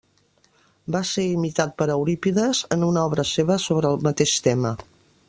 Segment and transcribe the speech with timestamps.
[0.95, 4.73] Va ser imitat per Eurípides en una obra seva sobre el mateix tema.